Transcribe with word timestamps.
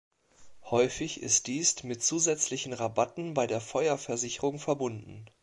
Häufig 0.63 1.21
ist 1.21 1.45
dies 1.45 1.83
mit 1.83 2.01
zusätzlichen 2.01 2.73
Rabatten 2.73 3.35
bei 3.35 3.45
der 3.45 3.61
Feuerversicherung 3.61 4.57
verbunden. 4.57 5.25